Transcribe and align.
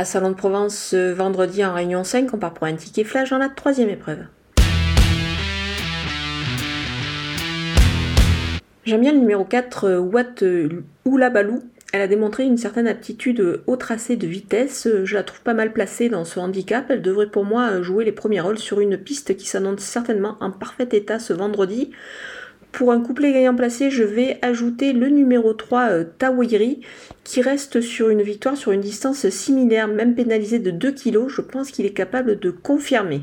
À 0.00 0.04
Salon 0.04 0.30
de 0.30 0.36
Provence, 0.36 0.94
vendredi 0.94 1.64
en 1.64 1.74
Réunion 1.74 2.04
5, 2.04 2.32
on 2.32 2.38
part 2.38 2.54
pour 2.54 2.68
un 2.68 2.74
ticket 2.76 3.02
flash 3.02 3.30
dans 3.30 3.38
la 3.38 3.48
troisième 3.48 3.88
épreuve. 3.88 4.20
J'aime 8.84 9.00
bien 9.00 9.10
le 9.10 9.18
numéro 9.18 9.44
4, 9.44 9.98
Watt 9.98 10.44
Oulabalou. 11.04 11.64
Elle 11.92 12.02
a 12.02 12.06
démontré 12.06 12.44
une 12.44 12.58
certaine 12.58 12.86
aptitude 12.86 13.62
au 13.66 13.74
tracé 13.74 14.14
de 14.14 14.28
vitesse. 14.28 14.86
Je 15.02 15.14
la 15.16 15.24
trouve 15.24 15.40
pas 15.40 15.54
mal 15.54 15.72
placée 15.72 16.08
dans 16.08 16.24
ce 16.24 16.38
handicap. 16.38 16.86
Elle 16.90 17.02
devrait 17.02 17.26
pour 17.26 17.44
moi 17.44 17.82
jouer 17.82 18.04
les 18.04 18.12
premiers 18.12 18.40
rôles 18.40 18.58
sur 18.58 18.78
une 18.78 18.98
piste 18.98 19.36
qui 19.36 19.48
s'annonce 19.48 19.80
certainement 19.80 20.36
en 20.38 20.52
parfait 20.52 20.88
état 20.92 21.18
ce 21.18 21.32
vendredi. 21.32 21.90
Pour 22.72 22.92
un 22.92 23.00
couplet 23.00 23.32
gagnant 23.32 23.54
placé, 23.54 23.90
je 23.90 24.04
vais 24.04 24.38
ajouter 24.42 24.92
le 24.92 25.08
numéro 25.08 25.52
3 25.52 25.88
euh, 25.90 26.04
Tawiri 26.18 26.80
qui 27.24 27.42
reste 27.42 27.80
sur 27.80 28.08
une 28.08 28.22
victoire 28.22 28.56
sur 28.56 28.72
une 28.72 28.80
distance 28.80 29.28
similaire, 29.28 29.88
même 29.88 30.14
pénalisé 30.14 30.58
de 30.58 30.70
2 30.70 30.92
kg. 30.92 31.28
Je 31.28 31.40
pense 31.40 31.70
qu'il 31.70 31.86
est 31.86 31.92
capable 31.92 32.38
de 32.38 32.50
confirmer. 32.50 33.22